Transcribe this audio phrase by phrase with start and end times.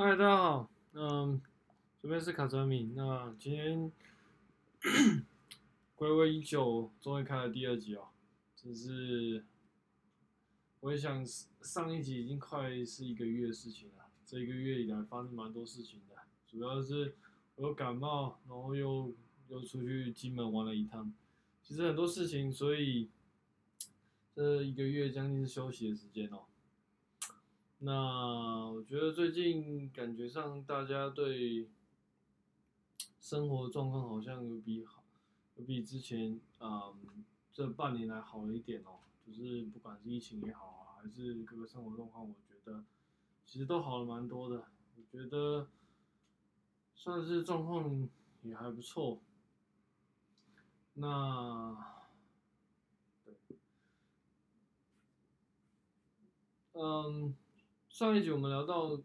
[0.00, 1.42] 嗨，大家好，嗯，
[2.00, 2.92] 这边是卡泽米。
[2.94, 3.90] 那今天
[5.96, 8.06] 归位已久，终于开了第二集哦。
[8.54, 9.44] 只是
[10.78, 14.04] 我也想，上一集已经快是一个月的事情了。
[14.24, 16.14] 这一个月以来发生蛮多事情的，
[16.46, 17.16] 主要是
[17.56, 19.12] 我又感冒，然后又
[19.48, 21.12] 又出去金门玩了一趟。
[21.64, 23.10] 其实很多事情，所以
[24.32, 26.44] 这一个月将近是休息的时间哦。
[27.80, 31.68] 那我觉得最近感觉上大家对
[33.20, 35.04] 生活状况好像有比好，
[35.54, 38.98] 有比之前、嗯、这半年来好了一点哦。
[39.24, 42.82] 就是不管是疫情也好啊，还是各个生活状况，我觉得
[43.46, 44.64] 其实都好了蛮多的。
[44.96, 45.68] 我觉得
[46.94, 48.08] 算是状况
[48.42, 49.20] 也还不错。
[50.94, 51.76] 那
[53.24, 53.34] 对，
[56.72, 57.36] 嗯。
[57.98, 58.96] 上一集我们聊到，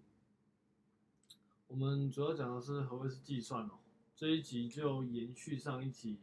[1.67, 3.79] 我们主要讲的是何谓是计算哦。
[4.15, 6.19] 这一集就延续上一集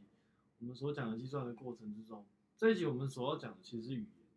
[0.61, 2.25] 我们所讲的计算的过程之中。
[2.57, 4.29] 这一集我们所要讲的其实是语言。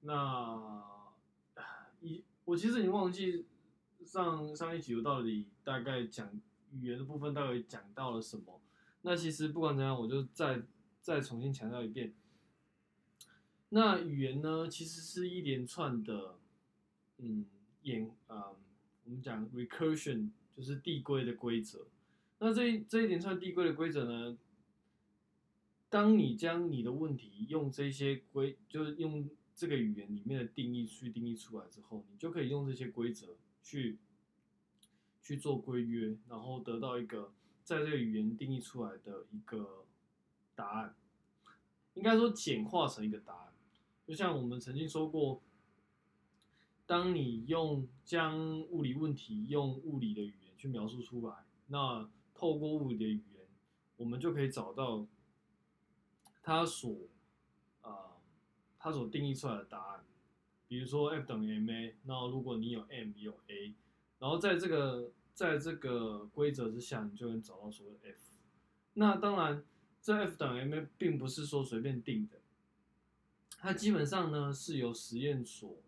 [0.00, 1.12] 那
[2.00, 3.44] 一我其实已经忘记
[4.06, 6.40] 上上一集我到底大概讲
[6.72, 8.58] 语言的部分到底讲到了什么。
[9.02, 10.62] 那其实不管怎样，我就再
[11.02, 12.14] 再重新强调一遍。
[13.68, 16.37] 那语言呢，其实是一连串的。
[17.20, 17.44] 嗯，
[17.82, 18.56] 演啊、嗯，
[19.04, 21.88] 我们讲 recursion 就是递归的规则。
[22.38, 24.38] 那这一这一连串递归的规则呢，
[25.88, 33.98] 当你将你的问题用这些规，就是用这个语言里面的定义去定义出来之后，你就可以用这些规则去
[35.20, 37.32] 去做规约，然后得到一个
[37.64, 39.84] 在这个语言定义出来的一个
[40.54, 40.94] 答案。
[41.94, 43.52] 应该说简化成一个答案，
[44.06, 45.42] 就像我们曾经说过。
[46.88, 53.46] 当你用将物理问题用物理的语言去描述出来，那透过物理的语言，
[53.98, 55.06] 我们就可以找到
[56.42, 56.90] 它所
[57.82, 58.16] 啊、呃、
[58.78, 60.04] 它所定义出来的答案。
[60.66, 63.74] 比如说 F 等于 ma，那如果你有 m 有 a，
[64.18, 68.32] 然后在这个在这个规则之下，你就能找到所谓的 F。
[68.94, 69.62] 那当然，
[70.00, 72.40] 这 F 等于 ma 并不是说随便定的，
[73.58, 75.82] 它基本上呢是由实验所。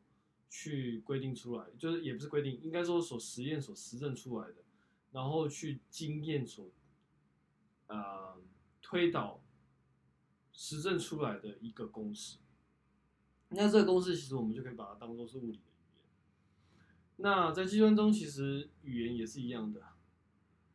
[0.50, 4.56] 去规定出来，就是也不是规定，应该说所实验所实证出来的，
[5.12, 6.68] 然后去经验所，
[7.86, 8.36] 呃，
[8.82, 9.40] 推导
[10.52, 12.38] 实证出来的一个公式。
[13.50, 16.04] 那这个公式其实我们就可以把它当做是物理的语言。
[17.18, 19.80] 那在计算中，其实语言也是一样的。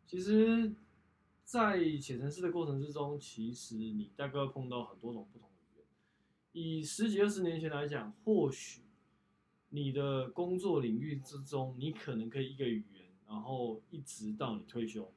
[0.07, 0.73] 其实，
[1.43, 5.85] 在写程式的过程之中，其实你大概会碰到很多种不同的语言。
[6.53, 8.84] 以十几二十年前来讲，或许。
[9.75, 15.13] 你的工作领域之中，你可能可以一个语言，然后一直到你退休。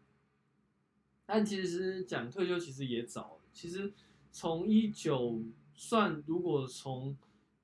[1.24, 3.92] 但其实讲退休其实也早，其实
[4.32, 5.44] 从一九
[5.76, 7.16] 算，如果从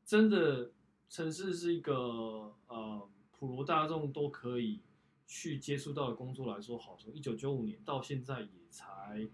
[0.05, 0.71] 真的
[1.09, 4.79] 城市是一个呃普罗大众都可以
[5.27, 9.29] 去接触到的工作来说，好，从一九九五年到现在也才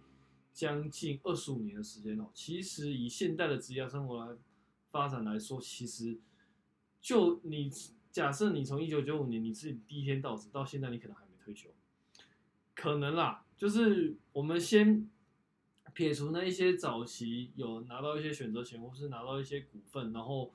[0.55, 2.31] 将近二十五年的时间哦。
[2.33, 4.35] 其实以现代的职业生活来
[4.91, 6.19] 发展来说，其实。
[7.01, 7.71] 就你
[8.11, 11.71] 假设你从一九九五年你自己第一天到职到现在，你可能还没退休，
[12.75, 13.45] 可能啦。
[13.57, 15.09] 就是我们先
[15.95, 20.53] 撇除那一些早期有拿到一些选择权或是拿到一些股份，然后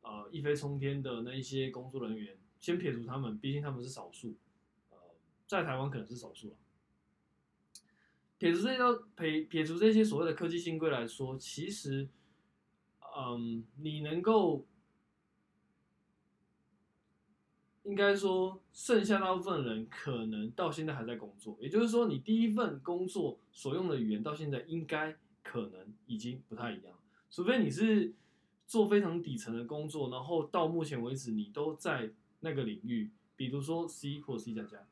[0.00, 4.34] 呃一飞冲天的那一些工作人员，先撇除他们，毕竟他们是少数，
[4.90, 4.96] 呃，
[5.46, 6.56] 在台湾可能是少数了。
[8.38, 8.78] 撇除这些
[9.16, 12.08] 撇撇除这些所谓的科技新贵来说，其实，
[13.16, 14.66] 嗯，你能够。
[17.88, 26.92] 应该说，剩下大部分人可能到现在还在工作，也就是说，你第一份工作所用的语言到现在应该可能已经不太一样，
[27.30, 28.12] 除非你是
[28.66, 32.10] 做非常底层的工作，然后到目前为止你都在
[32.40, 34.86] 那个领域，比如说 C 或 C 加加，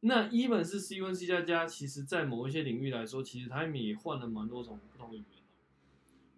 [0.00, 5.42] 那 even 是 C 或 C 加加，其实在某一些领域来说，其实他们也换了蛮多种不同的语言，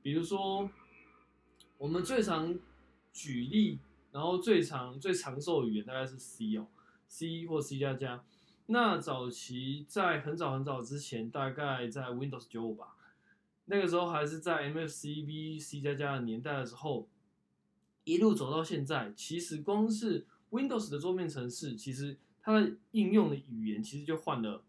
[0.03, 0.69] 比如说
[1.77, 2.59] 我们最常
[3.13, 3.79] 举例。
[4.11, 6.67] 然后最长最长寿的语言大概是 C 哦
[7.07, 8.25] ，C 或 C 加加。
[8.71, 12.97] 那早期在很早很早之前，大概在 Windows 九五吧，
[13.67, 17.09] 那个时候还是在 MSCV C 加加的年代的时候，
[18.05, 24.63] 一路走到现在，其实光是 Windows 的桌面程式，其实它的应用的语言其实就换了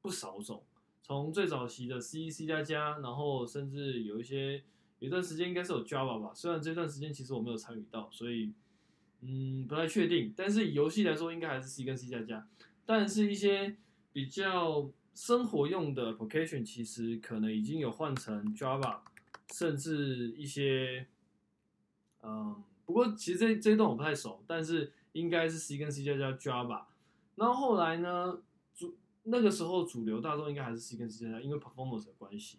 [0.00, 0.62] 不少种，
[1.02, 4.62] 从最早期的 C、C 加加，然后甚至有一些
[4.98, 8.52] 有一段时间应该是有 Java 吧，虽然这段时间其实我没有参与到，所以。
[9.22, 10.34] 嗯，不太确定。
[10.36, 12.46] 但是以游戏来说，应该还是 C 跟 C 加加。
[12.84, 13.76] 但是一些
[14.12, 18.98] 比较生活用的 application，其实可能已经有换成 Java，
[19.52, 21.06] 甚至一些，
[22.22, 26.82] 嗯，不过其实这这一段我不太熟，但是应该是 C 跟 C 加加 Java。
[27.36, 28.40] 然后后来呢，
[28.74, 32.58] 主那个时候主流大众应该还是 C 跟 C 加加，因为 performance 的关系。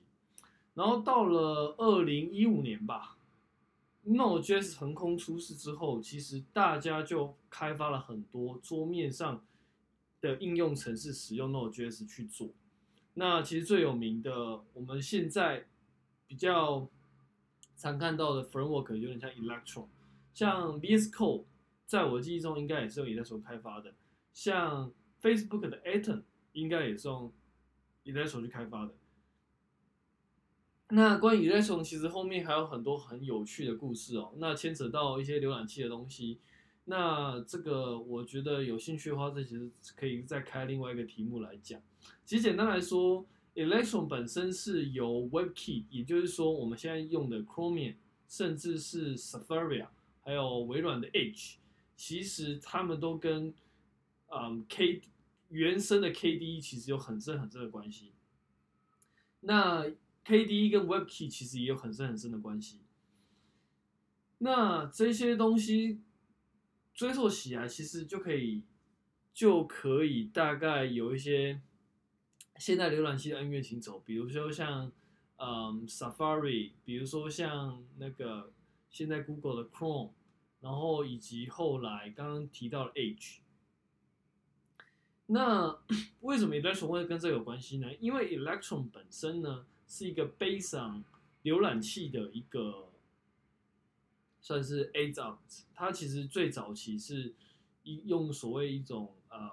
[0.73, 3.17] 然后到了二零一五年吧
[4.05, 9.45] ，Node.js 横空出世之后，其实大家就开发了很多桌面上
[10.21, 12.49] 的应用程式，使用 Node.js 去做。
[13.15, 15.67] 那其实最有名的，我们现在
[16.27, 16.89] 比较
[17.75, 19.87] 常看到的 framework 有点像 Electron，
[20.33, 21.43] 像 VS Code，
[21.85, 23.93] 在我记忆中应该也是用 Electron 开发的。
[24.33, 24.91] 像
[25.21, 26.23] Facebook 的 Atom
[26.53, 27.31] 应该也是用
[28.05, 28.93] Electron 去开发的。
[30.95, 34.31] 那关于 Electron，其实后面还有很多很有趣的故事哦。
[34.37, 36.37] 那牵扯到一些浏览器的东西，
[36.85, 41.81] 那这个我觉得有兴趣的话，这其实可以再开另外一个题目来讲。
[42.23, 43.25] 其实简单来说
[43.55, 47.95] ，Electron 本身是由 WebKit，也就是说我们现在用的 Chromium，
[48.27, 49.87] 甚至是 Safari，
[50.21, 51.55] 还有微软的 Edge，
[51.95, 53.51] 其实他们都跟
[54.27, 55.01] 嗯 K
[55.49, 58.11] 原生的 KDE 其实有很深很深的关系。
[59.39, 59.85] 那
[60.25, 62.79] KD 跟 WebKit 其实也有很深很深的关系。
[64.37, 66.01] 那这些东西
[66.93, 68.63] 追溯起来，其实就可以
[69.33, 71.61] 就可以大概有一些
[72.57, 74.91] 现在浏览器的恩怨情仇，比如说像
[75.37, 78.53] 嗯 Safari，比如说像那个
[78.89, 80.11] 现在 Google 的 Chrome，
[80.61, 83.39] 然后以及后来刚刚提到的 Edge。
[85.25, 85.79] 那
[86.21, 87.93] 为什么 Electron 会跟这有关系呢？
[87.95, 89.65] 因为 Electron 本身呢。
[89.87, 91.03] 是一个 Base on
[91.43, 92.89] 浏览器的一个
[94.39, 95.37] 算是 add-on，
[95.73, 97.33] 它其实最早期是
[97.83, 99.51] 一用所谓一种嗯，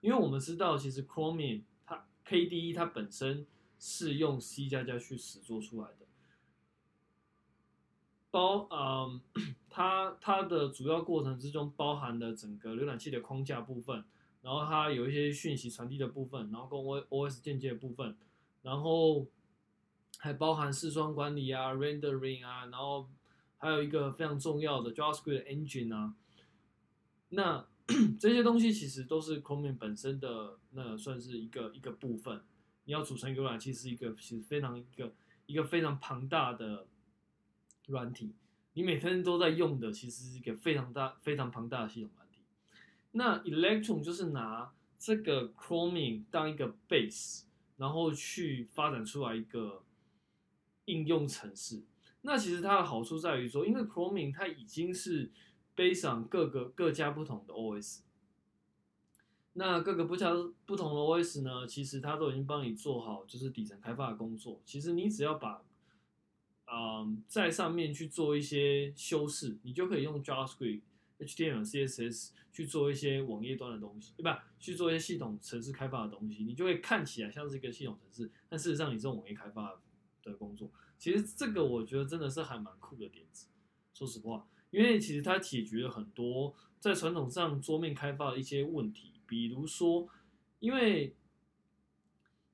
[0.00, 3.46] 因为我们知道其实 Chromium 它 KDE 它本身
[3.78, 6.06] 是用 C 加加去实作出来的，
[8.30, 9.20] 包嗯
[9.68, 14.04] 它它的主要过程之中包含了整个浏览器的框架部分，
[14.42, 18.16] 然后它有一些讯息传递的部分，然后跟 OOS 间接的部分。
[18.66, 19.24] 然后
[20.18, 23.08] 还包含视窗管理啊、rendering 啊，然后
[23.58, 26.16] 还有一个非常重要的 JavaScript engine 啊。
[27.28, 27.64] 那
[28.18, 32.42] 这些东西其实都是 Chromium 本身的，那算是一个一个部分。
[32.86, 35.12] 你要组成一个浏览器是一个其实非常一个
[35.46, 36.88] 一个非常庞大的
[37.86, 38.34] 软体，
[38.72, 42.40] 你每天都在用的其实是一个非常大非常庞大的系统软体。
[43.12, 47.45] 那 Electron 就是拿这个 Chromium 当一个 base。
[47.76, 49.84] 然后去发展出来一个
[50.86, 51.82] 应用程式，
[52.22, 55.30] 那其实它的好处在于说，因为 Chromium 它已经是
[55.76, 58.00] based on 各个各家不同的 OS，
[59.52, 60.30] 那各个不家
[60.64, 64.60] 不同的 OS 呢，其实它都已经帮你做好就是底层开发的工作。
[64.64, 65.62] 其实你只要把
[66.72, 70.80] 嗯在上面去做一些修饰，你就可以用 JavaScript。
[71.18, 74.44] HTML、CSS 去做一些网页端的东西，对吧？
[74.58, 79.80] 去做一些系统程式开发的东西，你就会看起来像是一个系统程式，但事实上你是用网页开发
[80.22, 80.70] 的工作。
[80.98, 83.46] 其实这个我觉得真的是还蛮酷的点子，
[83.92, 90.08] 说实话，因为其实它解决了很多在传统上桌面开发的一些问题，比如说，
[90.58, 91.14] 因为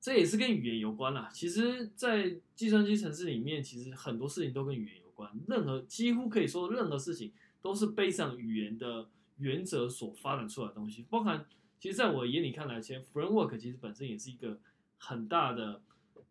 [0.01, 1.29] 这也是跟语言有关啦。
[1.33, 7.31] 其实，在计算机程式里面，其实很多事情都跟语言有关，任何几乎可以说任何事情。
[7.63, 11.45] 都是背上语言的原则所发展出来的东西，包含
[11.79, 14.59] 其实在我眼里看来，其实 framework 其实本身也是一个
[14.97, 15.81] 很大的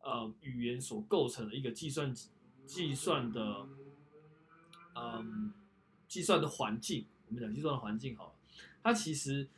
[0.03, 2.15] 呃语言所构成的一个计算
[2.67, 3.67] 计算的
[4.95, 5.55] 嗯
[6.07, 7.07] 计算的环境。
[7.29, 8.35] 我们讲计算的环境好了，
[8.83, 9.49] 它其实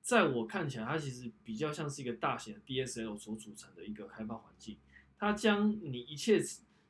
[0.00, 4.78] 在我看起来，它其实比较像是一个大型的 DSL 所组成的一个开发环境。
[5.18, 6.42] 它将你一切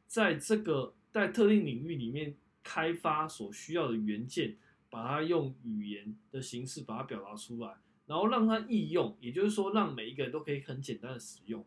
[0.06, 2.36] 在这个在特定领域里面。
[2.64, 4.56] 开发所需要的元件，
[4.88, 7.74] 把它用语言的形式把它表达出来，
[8.06, 11.62] 然后让它易用，也就是说，让每一个人都可以很简单的使用，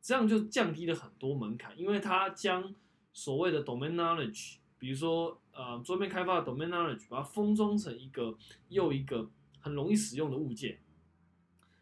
[0.00, 2.72] 这样就降低了很多门槛，因为它将
[3.12, 8.38] 所谓的 domain knowledge，比如说呃桌面开发的 domain knowledge，把它封装成一个
[8.68, 10.78] 又一个很容易使用的物件，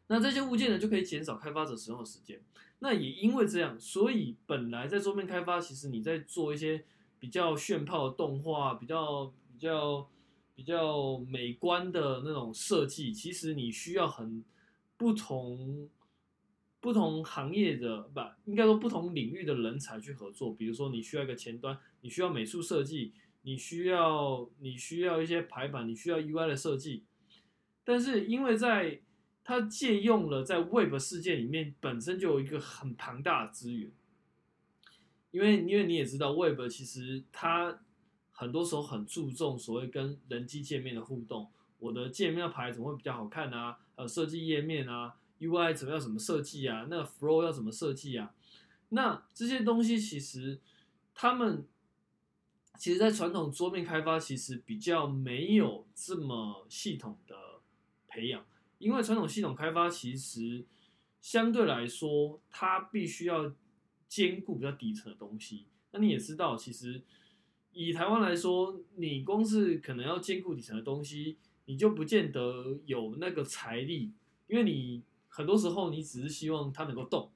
[0.06, 2.40] 那这些物件呢就可以减少开发者使用的时间。
[2.78, 6.84] 那也因为这样，所以本来在桌面开发，其实你在做一些。
[7.24, 10.06] 比较炫炮的动画，比较比较
[10.54, 14.44] 比较美观的那种设计，其实你需要很
[14.98, 15.88] 不同
[16.80, 20.52] 不同行业的不，应该说不同领域的人才去合作。
[20.52, 27.04] 比如说，你需要一个前端，你需要美术设计，你需要你需要一些排版，你需要 UI 的设计，
[27.84, 29.00] 但是因为在
[29.42, 33.90] 它借用了在 Web 世界里面本身就有一个很庞大的资源，
[35.34, 37.80] 因为因为你也知道 Web 其实它
[38.30, 41.50] 很多时候很注重所谓跟人机界面的互动，
[41.80, 43.78] 我的界面要排怎么会比较好看啊？
[43.96, 46.86] 呃，设计页面啊，UI 怎么样怎么设计啊？
[46.88, 48.32] 那 Flow 要怎么设计啊？
[48.90, 50.60] 那这些东西其实
[51.12, 51.66] 他们。
[52.76, 57.36] 其实，在传统桌面开发，其实比较没有这么系统的
[58.08, 58.44] 培养，
[58.78, 60.66] 因为传统系统开发其实
[61.20, 63.54] 相对来说，它必须要
[64.08, 65.66] 兼顾比较底层的东西。
[65.92, 67.02] 那你也知道，其实
[67.72, 74.12] 以台湾来说，你光是可能要兼顾底层的东西，你就不见得有那个财力，
[74.46, 77.30] 因为你很多时候你只是希望它能够动，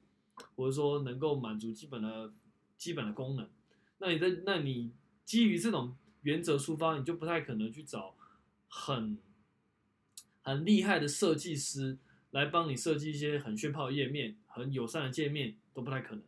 [0.56, 2.32] 或者说能够满足基本的
[2.76, 3.48] 基本的功能。
[3.98, 4.92] 那你在那你。
[5.28, 8.16] 基于这种原则出发，你就不太可能去找
[8.66, 9.18] 很
[10.40, 11.98] 很厉害的设计师
[12.30, 16.25] 来帮你设计一些很炫炮的页面、很友善的界面，都不太可能。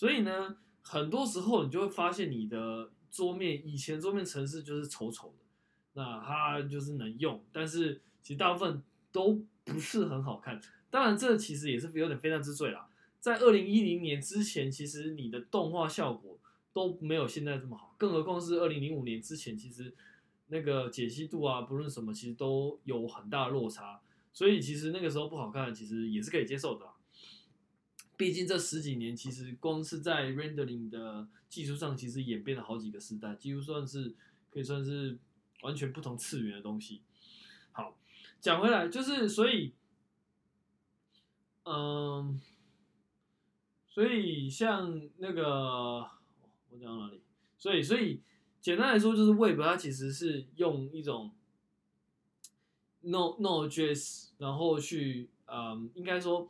[0.00, 5.44] 所以呢，很多时候你就会发现你的桌面以前桌面程式就是丑丑的，
[5.92, 10.58] 那它就是能用，但是其实大部分都不是很好看。
[10.88, 12.88] 当然，这其实也是有点非常之罪啦。
[13.18, 16.38] 在二零一零年之前，其实你的动画效果。
[16.72, 19.92] 都没有现在这么好，更何况是二零零五年之前，其实
[20.46, 24.00] 那个解析度啊，不论什么，其实都有很大的落差。
[24.32, 26.92] 所以其实那个时候不好看，其实也是可以接受的啦。
[28.20, 34.14] 毕竟这十几年，其实光是在 rendering 的技术上，其实演变了好几个时代，几乎算是
[34.50, 35.18] 可以算是
[35.62, 37.00] 完全不同次元的东西。
[37.72, 37.96] 好，
[38.38, 39.72] 讲回来就是，所以，
[41.64, 42.38] 嗯，
[43.88, 46.06] 所以像那个。
[46.72, 47.22] 我讲到哪里？
[47.58, 48.20] 所以，所以
[48.60, 51.32] 简单来说，就是 Web 它其实是用一种
[53.02, 56.48] Node.js，然后去，嗯，应该说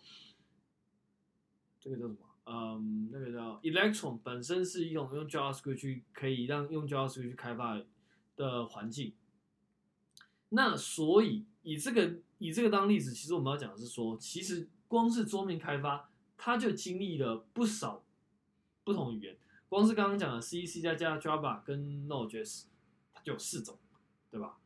[1.80, 2.18] 这个叫什么？
[2.46, 7.80] 嗯，那个叫 Electron，本身是一种用 JavaScript 去可以让用 JavaScript 去开发
[8.36, 9.14] 的环境。
[10.50, 18.04] 那所以以这个以这个当例子，其实我们要讲的是说，其实光是桌面开发，它就经历了不少
[18.82, 19.36] 不同语言。
[19.68, 22.64] 光是刚刚讲的 C、C 加加、Java 跟 Node.js，
[23.14, 23.78] 它就有四种，
[24.28, 24.58] 对吧？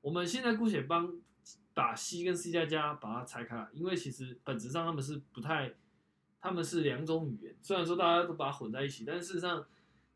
[0.00, 1.12] 我们现在姑且帮
[1.74, 5.74] 把 C 跟 C 加加把它拆开来，因为其实本质上他们是不太，
[6.40, 7.56] 他们是两种语言。
[7.60, 9.66] 虽然说大家都把它混在一起，但事实上，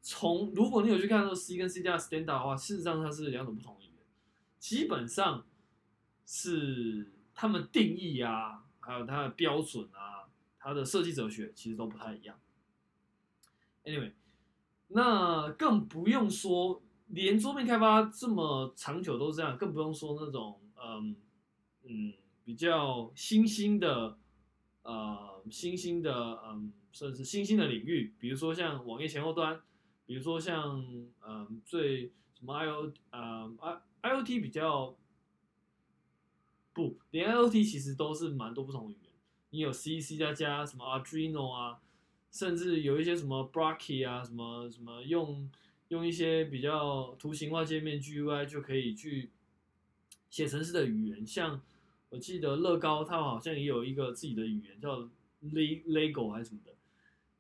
[0.01, 4.07] 从如果你有去看到 C 跟 C 加 Standard 的话，事实上它是两种不同语言，
[4.59, 5.47] 基本上
[6.25, 12.39] 是他们定义啊，还有它的标准啊，它的设计哲学其实都不太一样。
[13.85, 14.13] Anyway。
[14.95, 21.17] 那更不用说，连桌面开发这么长久都是这样，更不用说那种嗯
[21.85, 22.13] 嗯
[22.45, 24.19] 比较新兴的
[24.83, 29.61] 呃新兴的嗯甚至新兴的领域，比如说像网页前后端，
[30.07, 30.85] 比如说像
[31.27, 34.97] 嗯最什么 I O 呃 I I O T 比较
[36.73, 39.13] 不，连 I O T 其实都是蛮多不同的语言，
[39.51, 41.81] 你有 C C 加加什么 Arduino 啊。
[42.35, 45.51] 甚至有一些什么 Brockie 啊，什么什么用
[45.89, 49.29] 用一些比较图形化界面 GUI 就可以去
[50.31, 51.61] 写程式的语言，像
[52.13, 55.09] 我记得乐高它好像也有一个自己的语言叫
[55.43, 56.73] Lego 还是什么的，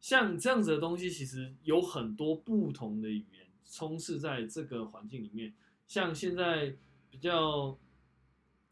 [0.00, 5.54] 像这样子的东西其实有很多不同的语言充斥在这个环境里面，
[5.86, 6.74] 像现在
[7.10, 7.78] 比较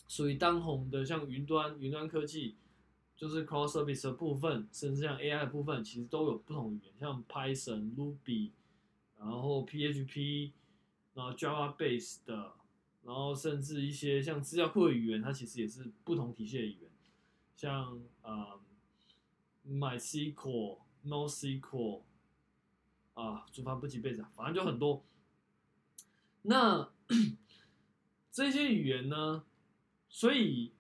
[0.09, 2.57] 属于当红的像云端云端科技。
[3.16, 8.52] 就是 Cloud Service 的部分，甚至像 AI 的部分，其实都有不同语言，像 Python、Ruby，
[9.19, 10.52] 然后 PHP，
[11.12, 12.52] 然后 Java Base 的，
[13.02, 16.90] 然后甚至一些像资料库的语言，它其实也是不同体系的语言，
[17.57, 18.61] 像呃
[19.69, 22.02] MySQL、NoSQL，
[23.14, 25.04] 啊，主犯不及备载，反正就很多。
[26.42, 26.90] 那
[28.30, 29.45] 这些语言呢，
[30.09, 30.73] 所以。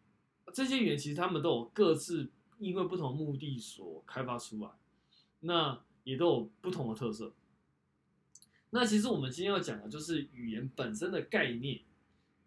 [0.52, 4.70] 这些语言其实他们都有各自因为不同目的所开发出来，
[5.38, 7.32] 那也都有不同的特色。
[8.70, 11.82] 那其实我们今天要讲的就是语言本身的概念。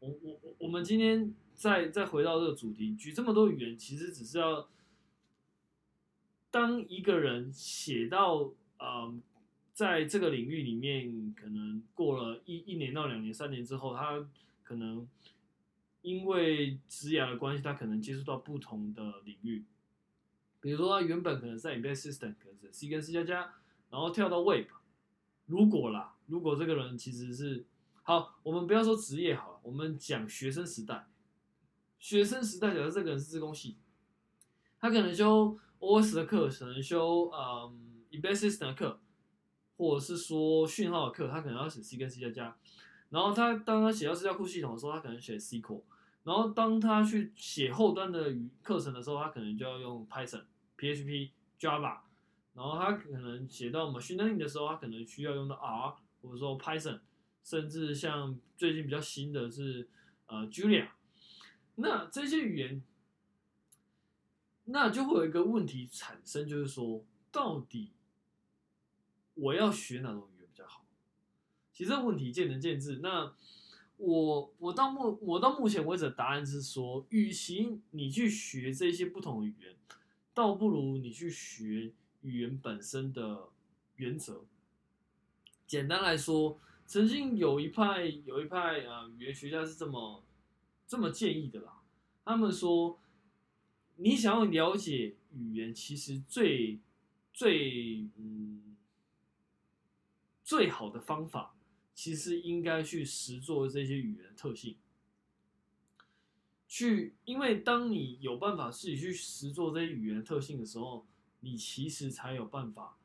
[0.04, 4.68] 我我我我们今天再再回到这个主题，举这么多语言，其实只是要
[6.52, 9.22] 当一个人写到嗯，
[9.74, 14.28] 在这个领域里面，可能过了一一年到两年、三年之后，他
[14.64, 15.08] 可能。
[16.04, 19.64] 因为职涯的关系，他可能接触到不同的领域，
[20.60, 23.54] 比如说他原本可能在 Embedded System，可能是 C 跟 C 加加，
[23.90, 24.66] 然后跳到 Web。
[25.46, 27.64] 如果啦，如果这个人其实是
[28.06, 31.08] 好，我们不要说职业好了，我们讲学生时代。
[31.98, 33.78] 学生时代，假设这个人是资工系，
[34.78, 39.00] 他可能修 OS 的课，可能修嗯 e b a s i s 的课，
[39.78, 42.58] 或者是说讯号的课，他可能要写 C 跟 C 加加。
[43.10, 45.84] 然后他当他写到资料库系统的时候，他可能写 SQL。
[46.24, 50.44] 然后当他去写后端的语课程的时候，他可能就要用 Python、
[50.78, 52.00] PHP、Java。
[52.54, 57.00] 然后他可能写到 Machine Learning 的时候，他可能需要用到 R 或者说 Python，
[57.44, 59.88] 甚至像最近比较新的是
[60.28, 60.90] 呃 Julia。
[61.76, 62.82] 那这些语言，
[64.66, 67.92] 那就会有一个问题产生，就是说，到底
[69.34, 70.86] 我要学哪种语言比较好？
[71.72, 73.00] 其实这个问题见仁见智。
[73.04, 73.36] 那
[73.98, 79.76] 我我到目我到目前为止的答案是说，与其你去学这些不同的语言，
[80.34, 81.94] 倒不如你去学。
[82.24, 83.50] 语言本身的
[83.98, 84.46] 原则，
[85.68, 90.24] 简单来说，曾经有一派有一派呃语言学家是这么
[90.88, 91.82] 这么建议的啦。
[92.24, 93.00] 他们说，
[93.96, 96.80] 你想要了解语言，其实最
[97.34, 98.76] 最嗯
[100.44, 101.56] 最好的方法，
[101.94, 104.78] 其实应该去实做这些语言特性。
[106.68, 111.06] 去，因为当你有办法自己去实做这些语言特性的时候。
[111.46, 112.98] 你其实才有办法，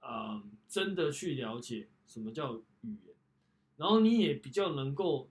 [0.00, 3.14] 呃，真的去了解什么叫语言，
[3.76, 5.28] 然后你也比较能够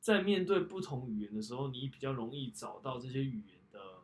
[0.00, 4.02] 在面对不同语言的时候，你比较容易找到这些语言的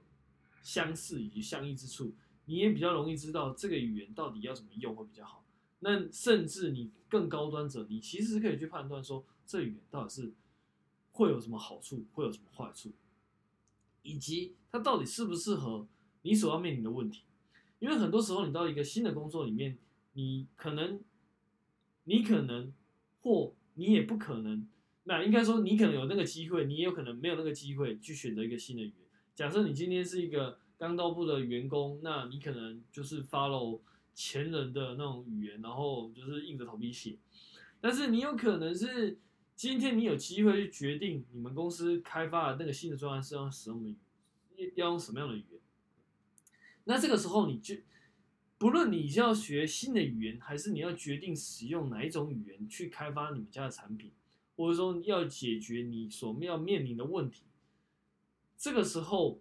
[0.63, 2.15] 相似以及相异之处，
[2.47, 5.45] 你也比较容易知道这个语言到底要怎么用会比较好。
[5.81, 10.33] 那甚至你更高端者，你其实可以去判断说，这语言到底是
[11.13, 12.93] 会有什么好处，会有什么坏处，
[14.03, 15.87] 以及它到底适不适合。
[16.23, 17.23] 你所要面临的问题，
[17.79, 19.79] 因为很多时候你到一个新的工作里面，
[20.15, 21.01] 你可能，
[22.09, 22.73] 你可能，
[23.21, 24.67] 或你也不可能，
[25.05, 29.07] 那应该说你可能有那个机会，你也有可能没有那个机会去选择一个新的语言。
[29.35, 33.81] 假设你今天是一个刚到部的员工，那你可能就是 follow
[34.15, 37.19] 前人的那种语言，然后就是硬着头皮写。
[37.79, 39.19] 但是你有可能是
[39.55, 43.91] 今天你有机会去决定你们公司开发的那个新的专案是要使用的
[44.57, 45.61] 语，要用什么样的语言。
[46.85, 47.75] 那这个时候，你就
[48.59, 54.11] 不论你是要学新的语言，还是你要决定使用哪一种语言去开发你们家的产品，
[54.57, 57.45] 或者说要解决你所要面临的问题，
[58.57, 59.41] 这个时候，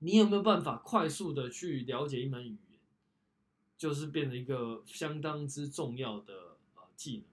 [0.00, 2.78] 你有没有办法快速的去了解一门语言，
[3.78, 7.24] 就是变成一个相当之重要的呃技能。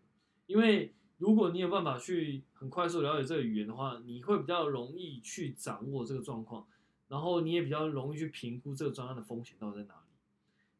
[0.47, 6.65] 因为如果你有办法去很快速了解这个语言的话，你会比较容易去掌握这个状况。
[7.09, 9.98] 然后你也比较容易去评估这个专案的风险到底在哪，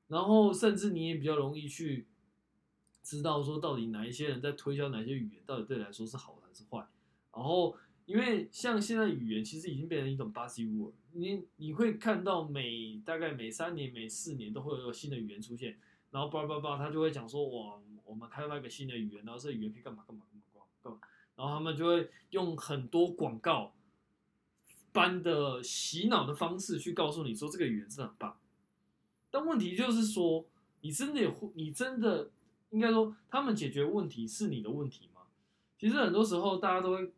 [0.10, 2.06] 然后甚至你也比较容易去
[3.02, 6.86] 知道说到底哪一些人在推销哪些语言，到底对你来说是好还是坏。
[7.34, 15.80] 然后因为像现在语言其实已经变成一种 buzzword，你你会看到每大概每三年、每四年都会有一个新的语言出现，
[16.12, 21.00] 然后叭叭叭他就会讲说哇，我们开发一个新的语言，然后这语言可以干嘛干嘛干嘛干嘛干嘛，
[21.36, 23.74] 然后他们就会用很多广告。
[24.92, 28.36] 般的洗脑的方式去告诉你说这个语言是很棒，
[29.32, 30.46] 但问题就是说，
[30.82, 32.30] 你真的有，你真的
[32.72, 35.22] 应该说，他们解决问题是你的问题吗？
[35.78, 37.12] 其实很多时候大家都会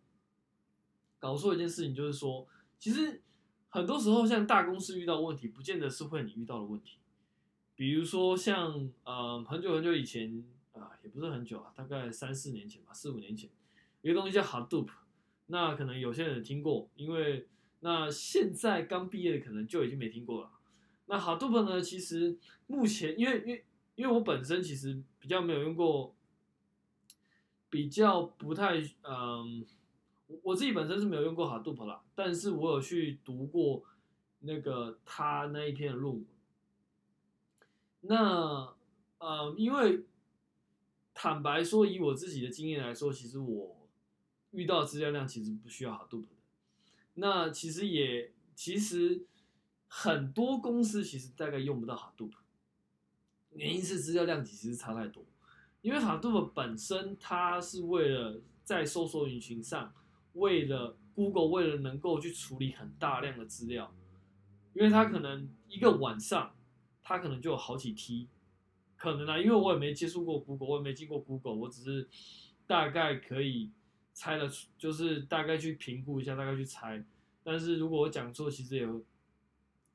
[1.19, 2.47] 搞错一件事情，就是说，
[2.79, 3.21] 其实
[3.69, 6.97] 很多时候像大公司遇到问题，不见得是会你遇到的问题。
[7.75, 10.43] 比如说像呃很久很久以前
[10.73, 13.49] 啊、也不是很久啊，大概三四年前吧，四五年前，
[14.01, 14.87] 一个东西叫 Hadoop，
[15.47, 17.47] 那可能有些人听过，因为
[17.81, 20.49] 那现在刚毕业的可能就已经没听过了。
[21.11, 21.81] 那 Hadoop 呢？
[21.81, 26.15] 其实目前因为因为因为我本身其实比较没有用过，
[27.69, 29.65] 比较不太嗯，
[30.41, 33.83] 我自己本身是没有用过 Hadoop 啦，但是我有去读过
[34.39, 36.25] 那个他那一篇论文。
[38.03, 38.73] 那
[39.17, 40.05] 呃，因为
[41.13, 43.89] 坦白说，以我自己的经验来说，其实我
[44.51, 46.27] 遇到的资料量其实不需要 Hadoop 的。
[47.15, 49.25] 那其实也，其实
[49.93, 52.31] 很多公司其实大概用不到 Hadoop，
[53.51, 55.21] 原因是资料量其实差太多。
[55.81, 59.93] 因为 Hadoop 本身它是为了在搜索引擎上，
[60.33, 63.93] 为了 Google 为了能够去处理很大量的资料，
[64.73, 66.55] 因为它可能一个晚上，
[67.03, 68.29] 它可能就有好几 T，
[68.95, 72.07] 可能啊，因为我也没接触过 Google，我也没进过 Google，我只是
[72.65, 73.71] 大概可以。
[74.13, 77.01] 猜了，就是大概去评估一下，大概去猜。
[77.43, 78.85] 但是如果我讲错，其实也，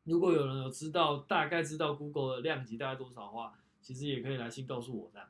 [0.07, 5.29] 如果有人有知道，大概知道 Google 的量级大概多少的话，其实也可以来信告诉我的。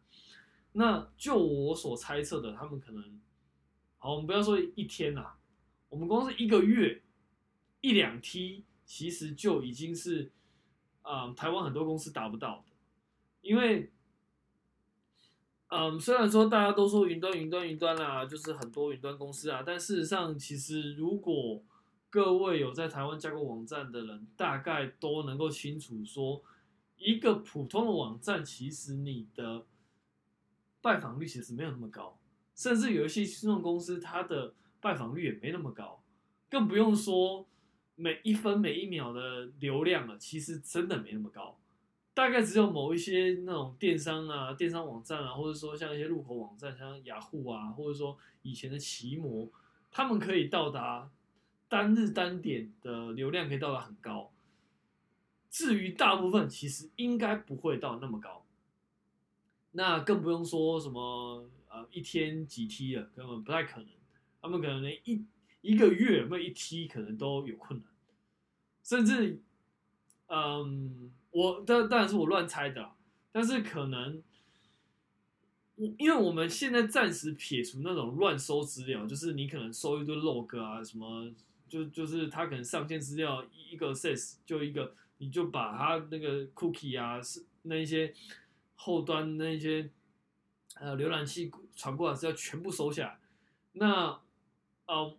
[0.72, 3.20] 那就我所猜测的，他们可能，
[3.96, 5.32] 好，我们不要说一天呐，
[5.88, 7.02] 我们光是一个月
[7.80, 10.30] 一两 T，其实就已经是，
[11.00, 12.72] 啊、台湾很多公司达不到的，
[13.40, 13.90] 因为，
[15.68, 21.64] 嗯，虽然说大家都说云端、云端、云端啦，就是很多云端公司啊，但事实上，其实如果
[22.16, 26.42] 各位有在台湾加过网站的人，大概都能够清楚说，
[26.96, 29.66] 一个普通的网站，其实你的
[30.80, 32.18] 拜访率其实没有那么高，
[32.54, 36.02] 甚至有一些新创公司，它的拜访率也没那么高，
[36.48, 37.46] 更不用说
[37.96, 41.58] 每一分每一秒的流量了，其实真的没那么高，
[42.14, 49.50] 大概只有某一些那种电商啊、电商网站啊，或者说像一些入口网站，像雅虎啊，或者说以前的奇摩，
[49.90, 51.10] 他们可以到达。
[51.68, 54.30] 单日单点的流量可以到达很高，
[55.50, 58.46] 至于大部分其实应该不会到那么高，
[59.72, 63.88] 那更不用说什么呃一天几 T 了，根本不太可能，
[64.40, 65.24] 他们可能连一
[65.60, 67.88] 一个月有没有一 T 可能都有困难，
[68.84, 69.40] 甚至
[70.28, 72.92] 嗯，我当当然是我乱猜的，
[73.32, 74.22] 但是可能
[75.74, 81.28] 我因为我们现在暂时撇除那种乱收资料，就是你可能收一堆 log 啊什么。
[81.68, 88.14] 就就是他可能上线资料一个 access 就一个，你就把他那个 cookie 啊，是那一些
[88.74, 89.90] 后端那一些
[90.76, 93.18] 呃浏览器传过来资料全部收下来。
[93.72, 94.20] 那
[94.86, 95.16] 呃，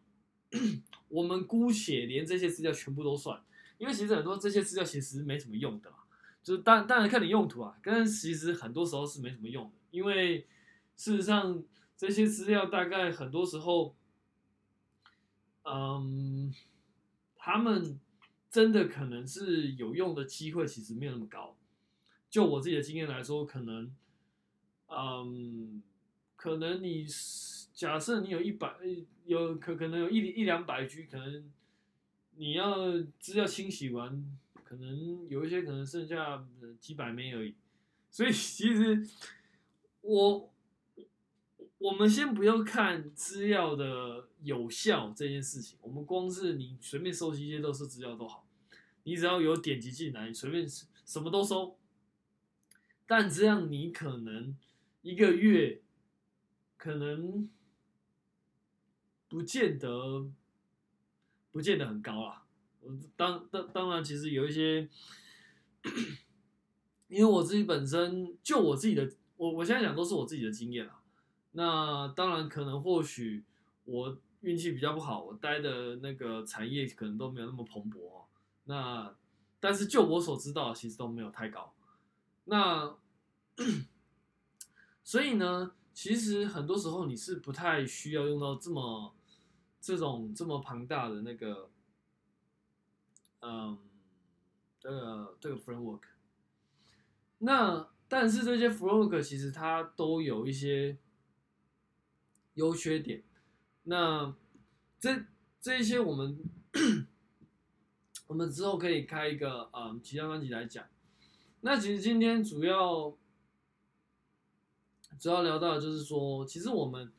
[1.10, 3.44] 我们姑且连这些资料全部都算，
[3.78, 5.98] 因为其实很多这些资料其实没什么用的嘛，
[6.42, 10.48] 就是当当然看你用途啊，但其实很多时候是没什么用的，因为
[10.96, 11.62] 事实上
[11.98, 13.94] 这些资料大概很多时候。
[15.70, 16.54] 嗯，
[17.36, 18.00] 他们
[18.50, 21.58] 真的可能是有用的机会，其实没有那么高。
[22.30, 23.94] 就我自己的经验来说，可能，
[24.88, 25.84] 嗯，
[26.38, 27.06] 可能你
[27.74, 28.76] 假设你有一百，
[29.26, 31.52] 有可可能有一一两百 G，可能
[32.38, 34.26] 你要资料清洗完，
[34.64, 36.48] 可能有一些可能剩下
[36.80, 37.54] 几百枚而已。
[38.10, 39.06] 所以其实
[40.02, 40.54] 我。
[41.80, 48.48] 我们先不要看资料的有效这件事情，我们光是你随便收集一些都是资料都好，
[49.04, 51.78] 你只要有点击进来，你随便什么都收，
[53.06, 54.58] 但这样你可能
[55.04, 55.82] 一个月
[56.78, 57.48] 可能
[59.28, 60.28] 不见得
[61.52, 62.44] 不见得很高啊。
[63.16, 64.90] 当当当然，其实有一些，
[67.08, 70.97] 因为我自己本身就我自己的，我我现在讲都是我自己的经验啊。
[71.58, 73.44] 那当然，可能或许
[73.86, 78.26] 我运气比较不好，我待的那个产业可能都没有那么蓬勃哦。
[78.66, 79.16] 那
[79.60, 81.74] 但是就我所知道，其实都没有太高。
[82.44, 82.96] 那
[85.04, 89.16] 所以呢，其实很多时候你是不太需要用到这么
[89.82, 91.72] 这种这么庞大的那个，
[93.42, 93.76] 嗯，
[94.80, 96.02] 这个这个 framework。
[97.40, 100.96] 那但是这些 framework 其实它都有一些。
[102.58, 103.24] 优缺点，
[103.84, 104.36] 那
[105.00, 105.26] 这
[105.62, 106.40] 这一些我们
[108.26, 110.86] 我们之后可以开一个嗯其他专辑来讲。
[111.62, 113.16] 那其实今天主要
[115.20, 117.14] 主要聊到的就是说，其实我们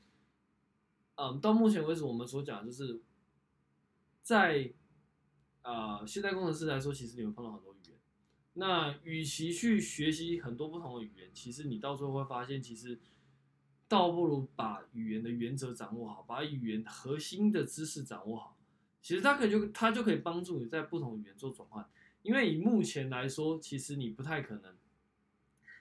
[1.14, 3.00] 嗯到目前为止我们所讲就是
[4.20, 4.72] 在
[5.62, 7.94] 啊、现代工程师来说，其实你会碰到很多语言。
[8.54, 12.98] 那与其去学习很多不同的语言，其实你到最后会发现，其实。
[13.88, 18.54] 倒不如把语言的原则掌握好，把语言核心的知识掌握好。
[19.00, 21.88] 其实它可以就它就可以帮助你在不同语言做转换。
[22.22, 24.76] 因为以目前来说，其实你不太可能，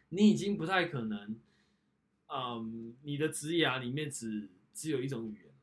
[0.09, 1.37] 你已经不太可能，
[2.27, 5.53] 嗯，你的职涯里面只只有一种语言。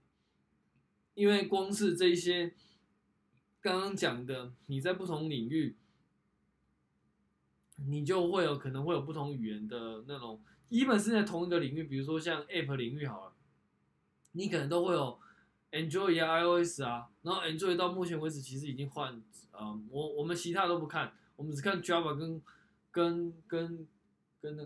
[1.14, 2.52] 因为光是这些
[3.62, 5.76] 刚刚讲的，你在不同领域，
[7.76, 10.42] 你就会有可能会有不同语言的那种。
[10.70, 13.32] 基本是在同一个领域，比如说像 App 领域好了，
[14.32, 15.20] 你可能都会有
[15.70, 19.22] Android 啊、iOS 啊，然后 Android 到目前为止其实已经换，
[19.52, 22.42] 呃，我我们其他都不看，我们只看 Java 跟
[22.90, 23.88] 跟跟
[24.40, 24.64] 跟那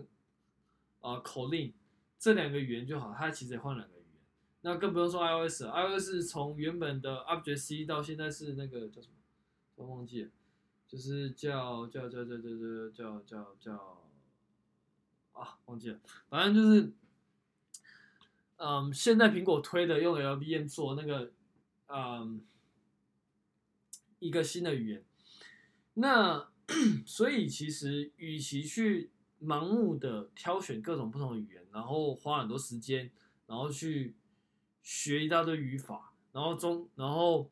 [1.01, 1.73] 啊、呃、Kotlin
[2.17, 4.21] 这两个语言就好，它其实也换两个语言，
[4.61, 9.13] 那更不用说 iOS，iOS 从原本的 Object C 到现在是那个叫什么，
[9.75, 10.29] 我忘记了，
[10.87, 14.08] 就是叫叫叫叫叫叫叫叫叫。
[15.39, 15.99] 啊，忘记了，
[16.29, 16.93] 反正就是，
[18.57, 21.31] 嗯，现在苹果推的用 LVM 做那个，
[21.87, 22.41] 嗯，
[24.19, 25.05] 一个新的语言。
[25.93, 26.49] 那
[27.05, 33.09] 所以其实，与其去盲目的挑选各种不同的语言，然后花很多时间，
[33.47, 34.15] 然后去
[34.83, 37.49] 学一大堆语法，然后中，然后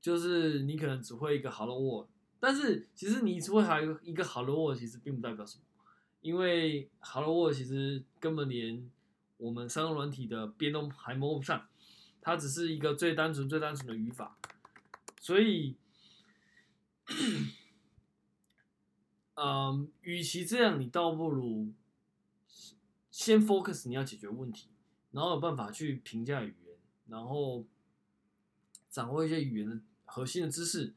[0.00, 5.64] 就是你可能只会一个 Hello World，但是其实你只会还有一个 Hello World，其实并不代表什么，
[6.20, 8.90] 因为 Hello World 其实根本连
[9.36, 11.66] 我们三个软体的边都还摸不上，
[12.20, 14.36] 它只是一个最单纯、最单纯的语法，
[15.20, 15.76] 所以。
[19.38, 21.70] 嗯，与其这样，你倒不如
[23.10, 24.70] 先 focus 你要解决问题，
[25.10, 26.74] 然后有办法去评价语言，
[27.06, 27.66] 然后
[28.88, 30.94] 掌握一些语言的核心的知识，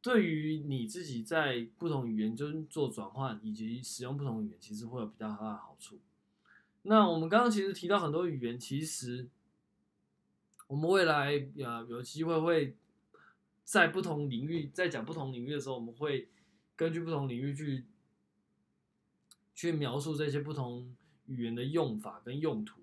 [0.00, 6.00] 对于你自己在不同语言中做转换以及使用不同语言，其实会有比较大的好处。
[6.82, 9.28] 那我们刚刚其实提到很多语言，其实
[10.66, 12.76] 我们未来呃有机会会
[13.64, 16.28] 在不同领域，在讲不同领域的时候，我们会。
[16.78, 17.86] 根据不同领域去
[19.52, 20.94] 去描述这些不同
[21.26, 22.80] 语言的用法跟用途。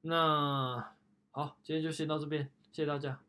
[0.00, 0.92] 那
[1.30, 3.21] 好，今天就先到这边，谢谢大家。